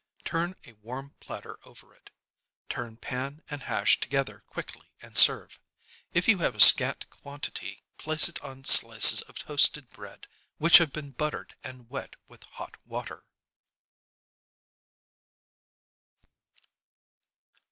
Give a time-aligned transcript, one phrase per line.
[0.25, 2.09] Turn a warm platter over it.
[2.69, 5.59] Turn pan and hash together quickly and serve.
[6.11, 10.25] If you have a scant quantity, place it on slices of toasted bread,
[10.57, 13.25] which have been buttered and wet with hot water.